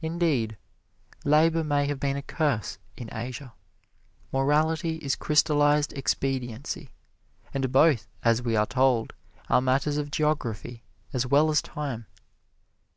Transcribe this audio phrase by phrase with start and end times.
[0.00, 0.56] Indeed,
[1.24, 3.52] labor may have been a curse in Asia.
[4.32, 6.90] Morality is crystallized expediency,
[7.54, 9.14] and both, as we are told,
[9.48, 12.06] are matters of geography, as well as time.